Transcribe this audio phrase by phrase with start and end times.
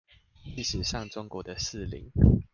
[0.57, 2.09] 歷史上中國的四鄰